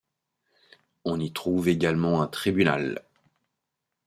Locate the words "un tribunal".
2.23-3.03